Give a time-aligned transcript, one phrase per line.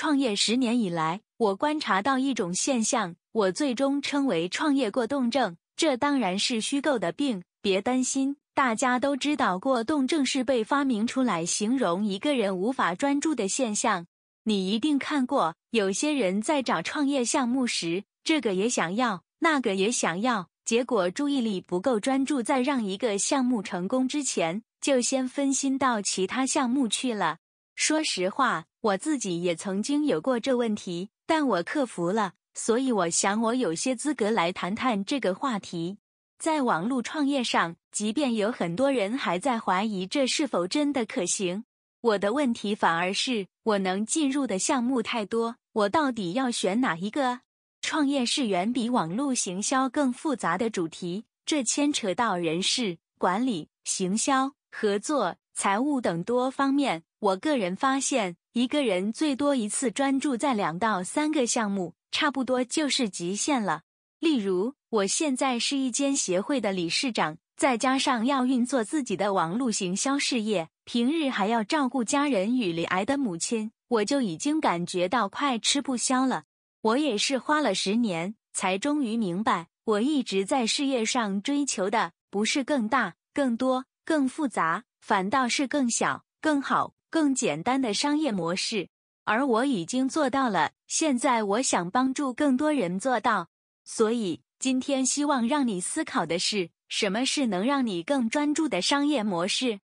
[0.00, 5.58] 创业十年以来，我观察到一种现象，我最终称为创业过动症。
[5.76, 8.38] 这当然是虚构的病，别担心。
[8.54, 14.06] 大家都知道，过动症是被发明出来形容一个人无法专注的现象。
[14.44, 27.36] 你一定看过，有些人在找创业项目时，这个也想要，那个也想要，结果注意力不够专注，在让一个项目成功之前，就先分心到其他项目去了。
[27.80, 35.96] 说实话，我自己也曾经有过这问题，但我克服了，所以我想我有些资格来谈谈这个话题。
[36.38, 41.64] 在网络创业上，即便有很多人还在怀疑这是否真的可行，
[42.02, 47.40] 我的问题反而是我能进入的项目太多，我到底要选哪一个？
[47.80, 57.02] 创业是远比网络行销更复杂的主题，这牵扯到人事、管理、行销、合作、财务等多方面。
[57.18, 63.82] 我个人发现，一个人最多一次专注在两到三个项目，差不多就是极限了。
[64.20, 76.44] 例如，我现在是一间协会的理事长，再加上要运作自己的网络行销事业，平日还要照顾家人与罹癌的母亲，我就已经感觉到快吃不消了。
[76.80, 88.88] 我也是花了十年，才终于明白，我一直在事业上追求的不是更大、更多、更复杂，反倒是更小、更好、更简单的商业模式，
[89.24, 90.72] 而我已经做到了。
[90.88, 93.48] 现在我想帮助更多人做到。
[93.84, 99.78] 所以，今天希望让你思考的是，什么是能让你更专注的商业模式？